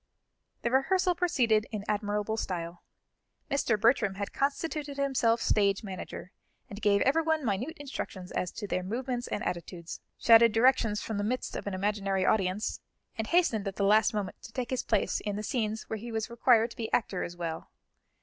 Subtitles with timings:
[0.63, 2.81] The rehearsal proceeded in admirable style.
[3.51, 3.79] Mr.
[3.79, 6.31] Bertram had constituted himself stage manager,
[6.71, 11.23] and gave everyone minute instructions as to their movements and attitudes, shouted directions from the
[11.23, 12.81] midst of an imaginary audience,
[13.15, 16.11] and hastened at the last moment to take his place in the scenes where he
[16.11, 17.69] was required to be actor as well.